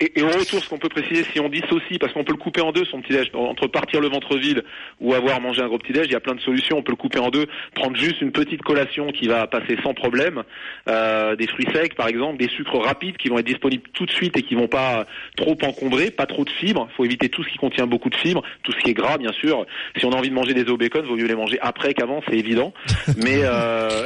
Et, 0.01 0.19
et 0.19 0.23
au 0.23 0.29
retour, 0.29 0.63
ce 0.63 0.69
qu'on 0.69 0.79
peut 0.79 0.89
préciser, 0.89 1.25
si 1.33 1.41
on 1.41 1.49
dissocie, 1.49 1.99
parce 1.99 2.13
qu'on 2.13 2.25
peut 2.25 2.33
le 2.33 2.39
couper 2.39 2.61
en 2.61 2.73
deux, 2.73 2.85
son 2.85 3.01
petit-déj, 3.01 3.31
entre 3.35 3.67
partir 3.67 4.01
le 4.01 4.09
ventre 4.09 4.37
vide 4.37 4.65
ou 5.01 5.15
avoir 5.15 5.41
mangé 5.41 5.63
un 5.63 5.69
gros 5.69 5.79
petit-déj, 5.79 6.07
il 6.07 6.13
y 6.13 6.17
a 6.17 6.21
plein 6.21 6.35
de 6.35 6.41
solutions. 6.41 6.79
On 6.79 6.83
peut 6.83 6.93
le 6.93 6.97
couper 6.97 7.19
en 7.19 7.31
deux, 7.31 7.47
prendre 7.75 7.97
juste 7.97 8.21
une 8.21 8.33
petite 8.33 8.63
collation 8.63 9.13
qui 9.13 9.27
va 9.29 9.47
passer 9.47 9.77
sans 9.83 9.95
problème, 9.95 10.43
euh, 10.89 11.37
des 11.37 11.47
fruits 11.47 11.67
secs 11.73 11.95
par 11.95 12.09
exemple, 12.09 12.39
des 12.39 12.49
sucres 12.49 12.79
rapides 12.79 13.17
qui 13.17 13.29
vont 13.29 13.39
être 13.39 13.47
disponibles 13.47 13.85
tout 13.93 14.07
de 14.07 14.11
suite 14.11 14.37
et 14.37 14.43
qui 14.43 14.55
vont 14.55 14.69
pas 14.69 15.07
trop 15.37 15.57
encombrer, 15.63 16.11
pas 16.11 16.27
trop 16.27 16.45
de 16.45 16.51
fibres. 16.51 16.89
Il 16.93 16.95
faut 16.97 17.05
éviter 17.05 17.29
tout 17.29 17.43
ce 17.43 17.49
qui 17.49 17.59
contient 17.59 17.87
beaucoup 17.87 18.11
de 18.11 18.17
fibres, 18.17 18.43
tout 18.63 18.73
ce 18.73 18.79
qui 18.79 18.91
est 18.91 18.95
gras 18.95 19.19
bien 19.19 19.33
sûr. 19.33 19.67
Si 19.99 20.05
on 20.05 20.13
a 20.13 20.17
envie 20.17 20.31
de 20.31 20.35
manger 20.35 20.55
des 20.55 20.63
œufs 20.63 20.71
au 20.71 20.77
bacon, 20.77 21.05
vaut 21.07 21.17
mieux 21.17 21.27
les 21.27 21.35
manger 21.35 21.59
après 21.61 21.95
qu'avant, 21.95 22.23
c'est 22.29 22.37
évident. 22.37 22.73
Mais 23.17 23.41
euh, 23.43 24.05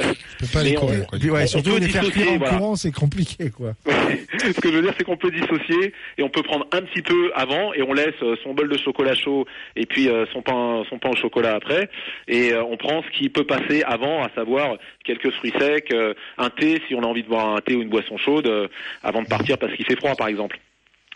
pas 0.53 0.63
mais 0.63 0.77
on- 0.77 0.81
courir. 0.81 1.07
quoi. 1.07 1.17
Et 1.17 1.21
puis 1.21 1.29
ouais, 1.29 1.43
On 1.43 1.47
surtout 1.47 1.71
peut 1.71 1.79
les 1.79 1.87
faire 1.89 2.01
dissocier, 2.03 2.29
en 2.29 2.37
voilà. 2.37 2.57
courant, 2.57 2.75
c'est 2.75 2.91
compliqué 2.91 3.49
quoi. 3.49 3.73
Ce 4.39 4.59
que 4.59 4.69
je 4.71 4.75
veux 4.75 4.81
dire, 4.81 4.93
c'est 4.97 5.03
qu'on 5.03 5.17
peut 5.17 5.31
dissocier 5.31 5.70
et 6.17 6.23
on 6.23 6.29
peut 6.29 6.43
prendre 6.43 6.67
un 6.71 6.81
petit 6.81 7.01
peu 7.01 7.31
avant 7.35 7.73
et 7.73 7.81
on 7.81 7.93
laisse 7.93 8.15
euh, 8.21 8.35
son 8.43 8.53
bol 8.53 8.69
de 8.69 8.77
chocolat 8.77 9.15
chaud 9.15 9.45
et 9.75 9.85
puis 9.85 10.09
euh, 10.09 10.25
son 10.33 10.41
pain, 10.41 10.83
son 10.89 10.99
pain 10.99 11.09
au 11.09 11.15
chocolat 11.15 11.55
après. 11.55 11.89
Et 12.27 12.53
euh, 12.53 12.63
on 12.63 12.77
prend 12.77 13.03
ce 13.03 13.09
qui 13.17 13.29
peut 13.29 13.45
passer 13.45 13.83
avant, 13.83 14.23
à 14.23 14.29
savoir 14.35 14.77
quelques 15.03 15.31
fruits 15.31 15.53
secs, 15.57 15.93
un 16.37 16.49
thé 16.49 16.81
si 16.87 16.95
on 16.95 17.03
a 17.03 17.07
envie 17.07 17.23
de 17.23 17.29
boire 17.29 17.55
un 17.55 17.61
thé 17.61 17.75
ou 17.75 17.81
une 17.81 17.89
boisson 17.89 18.17
chaude 18.17 18.69
avant 19.03 19.21
de 19.21 19.27
partir 19.27 19.57
parce 19.57 19.73
qu'il 19.73 19.85
fait 19.85 19.95
froid, 19.95 20.15
par 20.15 20.27
exemple. 20.27 20.59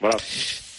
Voilà. 0.02 0.18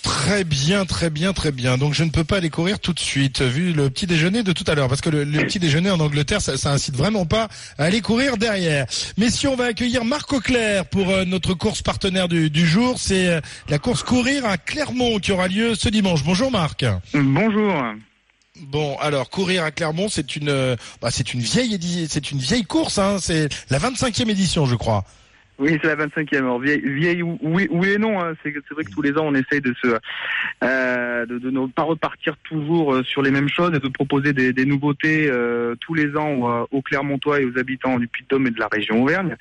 Très 0.07 0.45
bien, 0.45 0.85
très 0.87 1.11
bien, 1.11 1.33
très 1.33 1.51
bien. 1.51 1.79
Donc 1.79 1.93
je 1.93 2.05
ne 2.05 2.11
peux 2.11 2.23
pas 2.23 2.37
aller 2.37 2.49
courir 2.49 2.79
tout 2.79 2.93
de 2.93 3.01
suite, 3.01 3.43
vu 3.43 3.73
le 3.73 3.91
petit 3.91 4.07
déjeuner 4.07 4.45
de 4.45 4.53
tout 4.53 4.63
à 4.69 4.75
l'heure, 4.77 4.89
parce 4.89 5.01
que 5.01 5.11
le, 5.11 5.25
le 5.25 5.41
petit 5.41 5.59
déjeuner 5.59 5.91
en 5.91 5.99
Angleterre, 5.99 6.41
ça, 6.41 6.57
ça 6.57 6.71
incite 6.73 6.95
vraiment 6.95 7.27
pas 7.27 7.49
à 7.77 7.85
aller 7.85 8.01
courir 8.01 8.37
derrière. 8.37 8.87
Messieurs, 9.19 9.49
on 9.49 9.57
va 9.57 9.65
accueillir 9.65 10.05
Marc 10.05 10.33
Auclair 10.33 10.87
pour 10.87 11.11
euh, 11.11 11.25
notre 11.25 11.55
course 11.55 11.83
partenaire 11.83 12.29
du, 12.29 12.51
du 12.51 12.67
jour. 12.67 12.95
C'est 13.01 13.29
euh, 13.29 13.41
la 13.69 13.79
course 13.81 14.05
courir 14.05 14.47
à 14.47 14.59
Clermont 14.59 15.19
qui 15.19 15.33
aura 15.33 15.49
lieu 15.49 15.75
ce 15.75 15.89
dimanche. 15.89 16.23
Bonjour 16.23 16.53
Marc. 16.53 16.85
Bonjour. 17.13 17.75
Bon, 18.61 18.97
alors 19.01 19.29
courir 19.29 19.65
à 19.65 19.73
Clermont, 19.73 20.09
c'est 20.09 20.37
une, 20.37 20.51
euh, 20.51 20.77
bah, 21.03 21.11
c'est 21.11 21.35
une 21.35 21.41
vieille, 21.41 22.07
c'est 22.09 22.31
une 22.31 22.39
vieille 22.39 22.65
course. 22.65 22.99
Hein, 22.99 23.19
c'est 23.21 23.49
la 23.71 23.81
25e 23.81 24.29
édition, 24.29 24.67
je 24.67 24.77
crois. 24.77 25.05
Oui, 25.59 25.79
c'est 25.83 25.89
la 25.89 25.97
25e. 26.07 26.37
Alors, 26.37 26.59
vieille, 26.61 26.83
vieille 26.85 27.23
ou- 27.23 27.39
oui, 27.41 27.67
oui 27.71 27.91
et 27.93 27.99
non. 27.99 28.21
Hein. 28.21 28.35
C'est 28.43 28.53
vrai 28.73 28.85
que 28.85 28.91
tous 28.91 29.01
les 29.03 29.13
ans, 29.17 29.25
on 29.27 29.35
essaye 29.35 29.63
de 29.63 29.75
se, 29.83 29.89
euh, 30.63 31.25
de, 31.27 31.39
de 31.39 31.51
ne 31.51 31.67
pas 31.67 31.83
repartir 31.83 32.37
toujours 32.45 32.93
euh, 32.95 33.03
sur 33.05 33.23
les 33.23 33.31
mêmes 33.31 33.49
choses 33.49 33.75
et 33.75 33.79
de 33.79 33.89
proposer 33.89 34.33
des, 34.35 34.53
des 34.53 34.67
nouveautés 34.67 35.29
euh, 35.31 35.75
tous 35.81 35.95
les 35.95 36.15
ans 36.17 36.51
euh, 36.51 36.65
aux 36.73 36.83
Clermontois 36.83 37.41
et 37.41 37.47
aux 37.47 37.59
habitants 37.59 37.99
du 37.99 38.07
Puy-de-Dôme 38.07 38.49
et 38.49 38.51
de 38.51 38.61
la 38.61 38.69
région 38.71 39.03
Auvergne. 39.03 39.37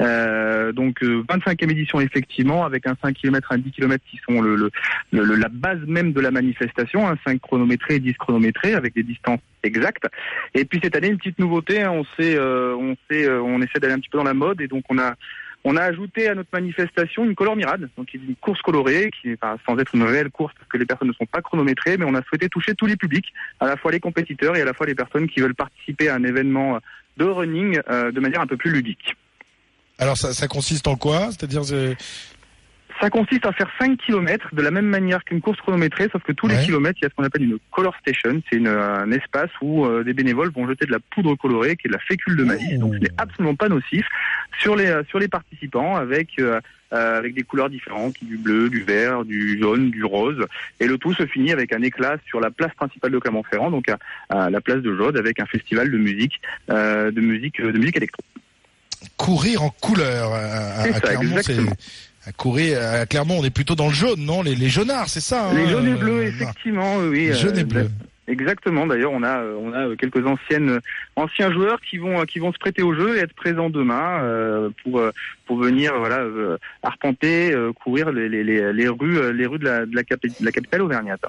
Euh, 0.00 0.72
donc, 0.72 1.02
euh, 1.04 1.22
25e 1.28 1.70
édition 1.70 2.00
effectivement, 2.00 2.64
avec 2.64 2.86
un 2.88 2.96
5 3.00 3.14
km, 3.14 3.52
un 3.52 3.58
10 3.58 3.70
km 3.70 4.04
qui 4.10 4.18
sont 4.28 4.40
le, 4.42 4.56
le, 4.56 4.70
le- 5.12 5.36
la 5.36 5.48
base 5.48 5.78
même 5.86 6.12
de 6.12 6.20
la 6.20 6.30
manifestation, 6.32 7.08
un 7.08 7.16
5 7.24 7.40
chronométré 7.40 7.96
et 7.96 8.00
10 8.00 8.14
chronométrés 8.14 8.74
avec 8.74 8.94
des 8.94 9.02
distances 9.04 9.40
exactes. 9.64 10.06
Et 10.54 10.64
puis 10.64 10.80
cette 10.82 10.96
année, 10.96 11.08
une 11.08 11.18
petite 11.18 11.38
nouveauté, 11.38 11.82
hein, 11.82 11.90
on 11.92 12.04
sait, 12.16 12.36
euh, 12.36 12.74
on 12.76 12.96
sait, 13.10 13.26
euh, 13.26 13.42
on 13.42 13.60
essaie 13.62 13.78
d'aller 13.80 13.94
un 13.94 13.98
petit 13.98 14.10
peu 14.10 14.18
dans 14.18 14.24
la 14.24 14.34
mode 14.34 14.60
et 14.60 14.68
donc 14.68 14.84
on 14.88 14.98
a 14.98 15.14
on 15.64 15.76
a 15.76 15.82
ajouté 15.82 16.28
à 16.28 16.34
notre 16.34 16.48
manifestation 16.52 17.24
une 17.24 17.36
color 17.36 17.54
mirade, 17.54 17.88
donc 17.96 18.12
une 18.14 18.34
course 18.34 18.60
colorée, 18.62 19.10
qui 19.22 19.36
pas 19.36 19.56
sans 19.64 19.78
être 19.78 19.94
une 19.94 20.02
réelle 20.02 20.30
course 20.30 20.52
parce 20.58 20.68
que 20.68 20.76
les 20.76 20.86
personnes 20.86 21.06
ne 21.06 21.12
sont 21.12 21.26
pas 21.26 21.40
chronométrées, 21.40 21.96
mais 21.96 22.04
on 22.04 22.14
a 22.16 22.22
souhaité 22.24 22.48
toucher 22.48 22.74
tous 22.74 22.86
les 22.86 22.96
publics, 22.96 23.32
à 23.60 23.66
la 23.66 23.76
fois 23.76 23.92
les 23.92 24.00
compétiteurs 24.00 24.56
et 24.56 24.62
à 24.62 24.64
la 24.64 24.74
fois 24.74 24.86
les 24.86 24.96
personnes 24.96 25.28
qui 25.28 25.40
veulent 25.40 25.54
participer 25.54 26.08
à 26.08 26.16
un 26.16 26.24
événement 26.24 26.80
de 27.16 27.24
running 27.24 27.78
euh, 27.88 28.10
de 28.10 28.18
manière 28.20 28.40
un 28.40 28.46
peu 28.48 28.56
plus 28.56 28.72
ludique. 28.72 29.16
Alors 29.98 30.16
ça, 30.16 30.32
ça 30.32 30.48
consiste 30.48 30.88
en 30.88 30.96
quoi? 30.96 31.26
C'est-à-dire, 31.30 31.64
c'est- 31.64 31.96
Ça 33.02 33.10
consiste 33.10 33.44
à 33.46 33.52
faire 33.52 33.68
5 33.80 33.98
km 33.98 34.50
de 34.54 34.62
la 34.62 34.70
même 34.70 34.86
manière 34.86 35.24
qu'une 35.24 35.40
course 35.40 35.58
chronométrée, 35.60 36.08
sauf 36.12 36.22
que 36.22 36.30
tous 36.30 36.46
Ouais. 36.46 36.56
les 36.56 36.64
kilomètres, 36.64 36.98
il 37.00 37.04
y 37.04 37.06
a 37.06 37.10
ce 37.10 37.14
qu'on 37.16 37.24
appelle 37.24 37.42
une 37.42 37.58
color 37.72 37.96
station. 38.00 38.40
C'est 38.48 38.64
un 38.64 39.10
espace 39.10 39.50
où 39.60 39.84
euh, 39.84 40.04
des 40.04 40.12
bénévoles 40.14 40.52
vont 40.52 40.68
jeter 40.68 40.86
de 40.86 40.92
la 40.92 41.00
poudre 41.00 41.34
colorée, 41.34 41.74
qui 41.76 41.88
est 41.88 41.90
de 41.90 41.94
la 41.94 41.98
fécule 41.98 42.36
de 42.36 42.44
maïs. 42.44 42.74
Oh. 42.76 42.78
Donc, 42.82 42.94
ce 42.94 42.98
n'est 43.00 43.10
absolument 43.18 43.56
pas 43.56 43.68
nocif 43.68 44.06
sur 44.60 44.76
les 44.76 44.86
euh, 44.86 45.02
sur 45.08 45.18
les 45.18 45.26
participants, 45.26 45.96
avec 45.96 46.28
euh, 46.38 46.60
avec 46.92 47.34
des 47.34 47.42
couleurs 47.42 47.70
différentes, 47.70 48.14
du 48.22 48.36
bleu, 48.36 48.68
du 48.70 48.82
vert, 48.82 49.24
du 49.24 49.58
jaune, 49.58 49.90
du 49.90 50.04
rose. 50.04 50.46
Et 50.78 50.86
le 50.86 50.96
tout 50.98 51.12
se 51.14 51.26
finit 51.26 51.50
avec 51.50 51.72
un 51.72 51.82
éclat 51.82 52.18
sur 52.26 52.38
la 52.38 52.50
place 52.52 52.72
principale 52.74 53.10
de 53.10 53.18
Clermont-Ferrand, 53.18 53.70
donc 53.72 53.88
à, 53.88 53.96
à 54.28 54.50
la 54.50 54.60
place 54.60 54.80
de 54.82 54.94
Jaude, 54.94 55.16
avec 55.16 55.40
un 55.40 55.46
festival 55.46 55.90
de 55.90 55.96
musique, 55.98 56.40
euh, 56.70 57.10
de 57.10 57.20
musique, 57.22 57.60
de 57.60 57.78
musique 57.78 57.96
électro. 57.96 58.22
courir 59.16 59.62
en 59.62 59.70
couleur 59.70 60.32
à, 60.32 60.36
à- 60.82 60.92
ça, 60.92 61.00
Clermont. 61.00 61.72
À 62.24 62.32
courir 62.32 62.78
à 62.80 63.04
Clermont, 63.06 63.38
on 63.40 63.44
est 63.44 63.50
plutôt 63.50 63.74
dans 63.74 63.88
le 63.88 63.94
jaune, 63.94 64.20
non? 64.20 64.42
Les, 64.42 64.54
les 64.54 64.68
jaunards, 64.68 65.08
c'est 65.08 65.20
ça 65.20 65.48
hein, 65.48 65.54
Les 65.54 65.68
jaunes 65.68 65.88
et 65.88 65.92
euh, 65.92 65.96
bleus, 65.96 66.22
Marc 66.24 66.34
effectivement, 66.34 66.96
oui. 66.98 67.26
Les 67.26 67.32
jaunes 67.34 67.56
euh, 67.56 67.60
et 67.60 67.64
bleus. 67.64 67.90
Exactement. 68.28 68.86
D'ailleurs, 68.86 69.10
on 69.10 69.24
a 69.24 69.40
euh, 69.40 69.56
on 69.60 69.72
a 69.72 69.96
quelques 69.96 70.24
anciennes 70.24 70.70
euh, 70.70 70.80
anciens 71.16 71.52
joueurs 71.52 71.80
qui 71.80 71.98
vont 71.98 72.20
euh, 72.20 72.24
qui 72.24 72.38
vont 72.38 72.52
se 72.52 72.58
prêter 72.58 72.80
au 72.82 72.94
jeu 72.94 73.16
et 73.16 73.20
être 73.20 73.34
présents 73.34 73.68
demain 73.68 74.22
euh, 74.22 74.70
pour 74.84 75.00
euh, 75.00 75.10
pour 75.46 75.58
venir 75.58 75.98
voilà 75.98 76.20
euh, 76.20 76.56
arpenter, 76.84 77.52
euh, 77.52 77.72
courir 77.72 78.12
les, 78.12 78.28
les, 78.28 78.44
les, 78.44 78.88
rues 78.88 79.18
euh, 79.18 79.32
les 79.32 79.44
rues 79.46 79.58
de 79.58 79.64
la 79.64 79.84
de 79.86 79.96
la, 79.96 80.02
capi- 80.04 80.38
de 80.38 80.44
la 80.44 80.52
capitale 80.52 80.82
auvergnate. 80.82 81.20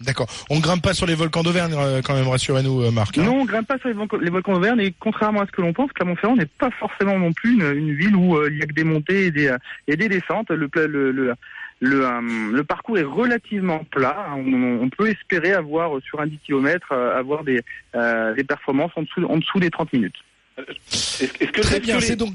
D'accord. 0.00 0.26
On 0.48 0.60
grimpe 0.60 0.82
pas 0.82 0.94
sur 0.94 1.06
les 1.06 1.14
volcans 1.16 1.42
d'Auvergne 1.42 1.74
euh, 1.76 2.00
quand 2.02 2.14
même, 2.14 2.28
rassurez-nous, 2.28 2.82
euh, 2.84 2.90
Marc. 2.92 3.18
hein. 3.18 3.24
Non, 3.24 3.40
on 3.40 3.44
grimpe 3.44 3.66
pas 3.66 3.78
sur 3.78 3.88
les, 3.88 3.94
volcans- 3.94 4.18
les 4.18 4.30
volcans 4.30 4.52
d'Auvergne 4.52 4.80
et 4.80 4.94
contrairement 4.98 5.40
à 5.40 5.46
ce 5.46 5.50
que 5.50 5.60
l'on 5.60 5.72
pense, 5.72 5.90
Clermont-Ferrand 5.92 6.36
n'est 6.36 6.46
pas 6.46 6.70
forcément 6.70 7.18
non 7.18 7.32
plus 7.32 7.54
une, 7.54 7.76
une 7.76 7.94
ville 7.94 8.14
où 8.14 8.36
euh, 8.36 8.48
il 8.50 8.58
y 8.58 8.62
a 8.62 8.66
que 8.66 8.72
des 8.74 8.84
montées 8.84 9.26
et 9.26 9.30
des, 9.32 9.54
et 9.88 9.96
des 9.96 10.08
descentes. 10.08 10.50
Le, 10.50 10.68
pla- 10.68 10.86
le, 10.86 11.10
le, 11.10 11.34
le, 11.80 12.06
euh, 12.06 12.20
le 12.52 12.64
parcours 12.64 12.96
est 12.98 13.02
relativement 13.02 13.84
plat. 13.90 14.28
On, 14.36 14.80
on 14.82 14.88
peut 14.88 15.08
espérer 15.10 15.52
avoir 15.52 15.90
sur 16.02 16.20
un 16.20 16.26
10 16.28 16.38
km 16.46 16.92
avoir 16.92 17.42
des, 17.42 17.60
euh, 17.96 18.34
des 18.34 18.44
performances 18.44 18.92
en 18.94 19.02
dessous, 19.02 19.24
en 19.28 19.38
dessous 19.38 19.58
des 19.58 19.70
30 19.70 19.92
minutes. 19.92 20.16
Est-ce 20.58 21.24
est-ce 21.24 21.34
que, 21.52 21.60
Très 21.60 21.80
bien, 21.80 21.96
que 21.96 22.00
les- 22.02 22.06
c'est 22.06 22.16
donc. 22.16 22.34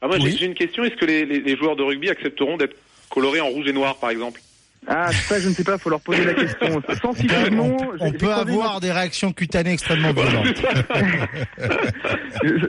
Ah, 0.00 0.06
moi, 0.06 0.18
j'ai- 0.18 0.24
Oui. 0.26 0.36
j'ai 0.38 0.46
une 0.46 0.54
question. 0.54 0.84
Est-ce 0.84 0.96
que 0.96 1.04
les, 1.06 1.24
les- 1.24 1.40
les 1.40 1.56
joueurs 1.56 1.74
de 1.76 1.82
rugby 1.82 2.08
accepteront 2.10 2.56
d'être 2.56 2.76
colorés 3.10 3.40
en 3.40 3.48
rouge 3.48 3.66
et 3.66 3.72
noir, 3.72 3.96
par 3.98 4.10
exemple? 4.10 4.40
Ah, 4.86 5.10
ça, 5.12 5.40
je 5.40 5.48
ne 5.48 5.54
sais 5.54 5.64
pas, 5.64 5.78
faut 5.78 5.88
leur 5.90 6.00
poser 6.00 6.24
la 6.24 6.34
question. 6.34 6.82
Sans 7.00 7.12
citer 7.14 7.44
de 7.44 7.50
nom, 7.50 7.76
On 8.00 8.06
j'ai 8.06 8.18
peut 8.18 8.32
avoir 8.32 8.80
des 8.80 8.92
réactions 8.92 9.32
cutanées 9.32 9.72
extrêmement 9.72 10.12
violentes. 10.12 10.56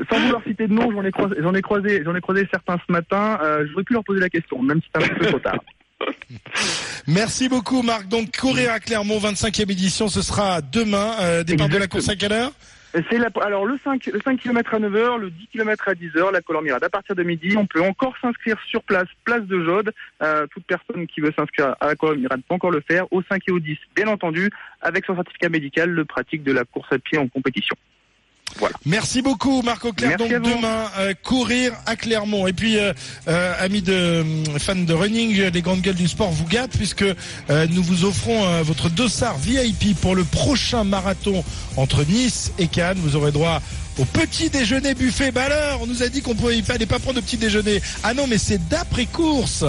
Sans 0.09 0.19
vouloir 0.19 0.41
citer 0.47 0.67
de 0.67 0.73
nom, 0.73 0.91
j'en 0.91 1.03
ai 1.03 1.11
croisé, 1.11 1.35
j'en 1.41 1.53
ai 1.53 1.61
croisé, 1.61 2.01
j'en 2.05 2.15
ai 2.15 2.21
croisé 2.21 2.47
certains 2.51 2.77
ce 2.87 2.91
matin. 2.91 3.37
Euh, 3.43 3.65
J'aurais 3.69 3.83
pu 3.83 3.93
leur 3.93 4.03
poser 4.03 4.21
la 4.21 4.29
question, 4.29 4.61
même 4.61 4.81
si 4.81 4.87
c'est 4.93 5.03
un 5.03 5.07
petit 5.07 5.19
peu 5.19 5.25
trop 5.27 5.39
tard. 5.39 5.59
Merci 7.07 7.49
beaucoup, 7.49 7.81
Marc. 7.81 8.07
Donc, 8.07 8.35
courir 8.37 8.71
à 8.71 8.79
Clermont, 8.79 9.19
25e 9.19 9.71
édition, 9.71 10.07
ce 10.07 10.21
sera 10.21 10.61
demain. 10.61 11.15
Euh, 11.21 11.43
départ 11.43 11.69
de 11.69 11.77
la 11.77 11.87
course 11.87 12.09
à 12.09 12.15
quelle 12.15 12.33
heure? 12.33 12.51
C'est 13.09 13.17
la, 13.17 13.27
alors 13.41 13.65
le 13.65 13.77
5, 13.83 14.05
le 14.05 14.21
5 14.21 14.39
km 14.39 14.73
à 14.73 14.79
9h, 14.79 15.19
le 15.19 15.29
10 15.29 15.47
km 15.47 15.89
à 15.89 15.93
10h, 15.93 16.31
la 16.31 16.41
Colormirade 16.41 16.83
à 16.83 16.89
partir 16.89 17.13
de 17.13 17.23
midi. 17.23 17.57
On 17.57 17.65
peut 17.65 17.81
encore 17.81 18.15
s'inscrire 18.21 18.57
sur 18.67 18.83
place, 18.83 19.07
place 19.25 19.43
de 19.43 19.63
Jaude. 19.63 19.91
Euh, 20.23 20.47
toute 20.47 20.63
personne 20.65 21.05
qui 21.05 21.19
veut 21.19 21.33
s'inscrire 21.37 21.75
à 21.81 21.87
la 21.87 21.95
Colormirade 21.95 22.41
peut 22.47 22.55
encore 22.55 22.71
le 22.71 22.81
faire 22.81 23.11
au 23.11 23.21
5 23.21 23.41
et 23.47 23.51
au 23.51 23.59
10, 23.59 23.77
bien 23.95 24.07
entendu, 24.07 24.49
avec 24.81 25.05
son 25.05 25.15
certificat 25.15 25.49
médical, 25.49 25.89
le 25.89 26.05
pratique 26.05 26.43
de 26.43 26.53
la 26.53 26.63
course 26.63 26.91
à 26.93 26.99
pied 26.99 27.17
en 27.17 27.27
compétition. 27.27 27.75
Merci 28.85 29.21
beaucoup, 29.21 29.61
Marc 29.63 29.83
Auclair. 29.85 30.15
Merci 30.17 30.33
Donc, 30.33 30.43
demain, 30.43 30.85
euh, 30.97 31.13
courir 31.23 31.73
à 31.85 31.95
Clermont. 31.95 32.47
Et 32.47 32.53
puis, 32.53 32.77
euh, 32.77 32.93
euh, 33.27 33.53
amis 33.59 33.81
de 33.81 34.23
fans 34.59 34.75
de 34.75 34.93
running, 34.93 35.49
les 35.51 35.61
grandes 35.61 35.81
gueules 35.81 35.95
du 35.95 36.07
sport 36.07 36.31
vous 36.31 36.45
gâtent 36.45 36.77
puisque 36.77 37.05
nous 37.49 37.83
vous 37.83 38.05
offrons 38.05 38.61
votre 38.63 38.89
dossard 38.89 39.37
VIP 39.37 39.99
pour 39.99 40.15
le 40.15 40.23
prochain 40.23 40.83
marathon 40.83 41.43
entre 41.77 42.03
Nice 42.05 42.51
et 42.59 42.67
Cannes. 42.67 42.97
Vous 42.99 43.15
aurez 43.15 43.31
droit 43.31 43.61
au 43.97 44.05
petit 44.05 44.49
déjeuner 44.49 44.93
buffet. 44.93 45.31
Bah 45.31 45.43
alors, 45.43 45.81
on 45.81 45.87
nous 45.87 46.03
a 46.03 46.09
dit 46.09 46.21
qu'on 46.21 46.35
pouvait, 46.35 46.61
fallait 46.61 46.85
pas 46.85 46.99
prendre 46.99 47.17
de 47.17 47.21
petit 47.21 47.37
déjeuner. 47.37 47.81
Ah 48.03 48.13
non, 48.13 48.27
mais 48.27 48.37
c'est 48.37 48.67
d'après 48.67 49.05
course, 49.05 49.63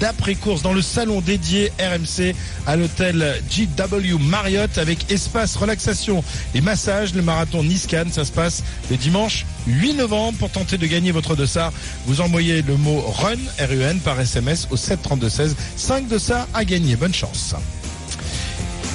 d'après 0.00 0.34
course 0.34 0.62
dans 0.62 0.72
le 0.72 0.82
salon 0.82 1.20
dédié 1.20 1.72
RMC 1.78 2.34
à 2.66 2.76
l'hôtel 2.76 3.40
GW 3.50 4.18
Marriott 4.18 4.78
avec 4.78 5.10
espace 5.10 5.56
relaxation 5.56 6.22
et 6.54 6.60
massage. 6.60 7.14
Le 7.14 7.22
marathon 7.22 7.62
Nice-Cannes, 7.64 8.12
ça 8.12 8.24
se 8.24 8.32
passe 8.32 8.62
le 8.90 8.96
dimanche 8.96 9.46
8 9.66 9.94
novembre. 9.94 10.38
Pour 10.38 10.50
tenter 10.50 10.78
de 10.78 10.86
gagner 10.86 11.10
votre 11.10 11.36
dossard, 11.36 11.72
vous 12.06 12.20
envoyez 12.20 12.62
le 12.62 12.76
mot 12.76 13.00
RUN, 13.00 13.38
R-U-N, 13.58 13.98
par 14.00 14.18
SMS 14.20 14.68
au 14.70 14.76
732-16. 14.76 15.54
5 15.76 16.08
dossards 16.08 16.48
à 16.54 16.64
gagner. 16.64 16.96
Bonne 16.96 17.14
chance. 17.14 17.54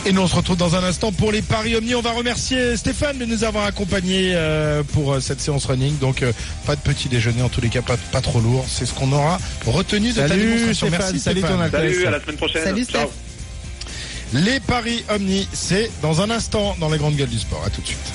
Et 0.07 0.13
nous 0.13 0.21
on 0.21 0.27
se 0.27 0.35
retrouve 0.37 0.55
dans 0.55 0.73
un 0.77 0.83
instant 0.85 1.11
pour 1.11 1.33
les 1.33 1.41
paris 1.41 1.75
Omni. 1.75 1.93
On 1.93 2.01
va 2.01 2.11
remercier 2.13 2.77
Stéphane 2.77 3.17
de 3.17 3.25
nous 3.25 3.43
avoir 3.43 3.65
accompagnés 3.65 4.31
euh, 4.35 4.81
pour 4.93 5.11
euh, 5.11 5.19
cette 5.19 5.41
séance 5.41 5.65
running. 5.65 5.97
Donc 5.97 6.21
euh, 6.23 6.31
pas 6.65 6.77
de 6.77 6.81
petit 6.81 7.09
déjeuner 7.09 7.41
en 7.41 7.49
tous 7.49 7.59
les 7.59 7.67
cas, 7.67 7.81
pas, 7.81 7.97
pas 8.13 8.21
trop 8.21 8.39
lourd. 8.39 8.63
C'est 8.69 8.85
ce 8.85 8.93
qu'on 8.93 9.11
aura 9.11 9.37
retenu 9.65 10.11
de 10.11 10.15
ta 10.15 10.29
Salut, 10.29 10.43
démonstration. 10.43 10.87
Stéphane. 10.87 11.05
Merci 11.07 11.19
Salut, 11.19 11.39
Stéphane. 11.41 11.57
ton 11.57 11.63
Altesse. 11.63 11.93
Salut, 11.93 12.07
à 12.07 12.11
la 12.11 12.21
semaine 12.21 12.37
prochaine. 12.37 12.63
Salut, 12.63 12.85
Ciao. 12.85 13.11
Les 14.31 14.61
paris 14.61 15.03
Omni, 15.09 15.45
c'est 15.51 15.91
dans 16.01 16.21
un 16.21 16.29
instant 16.29 16.77
dans 16.79 16.89
les 16.89 16.97
grandes 16.97 17.17
gueules 17.17 17.27
du 17.27 17.39
sport. 17.39 17.63
À 17.65 17.69
tout 17.69 17.81
de 17.81 17.87
suite. 17.87 18.13